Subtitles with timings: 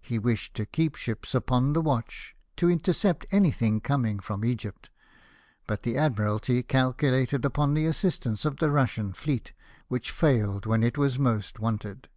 [0.00, 4.90] He wished to keep ships upon the watch, to intercept anything coming from Egypt;
[5.68, 9.52] but the Admiralty calculated upon the assistance of the Kussian fleet,
[9.86, 12.08] which failed when it was most wanted.